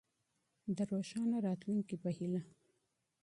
[0.75, 2.41] د روښانه راتلونکي په هيله.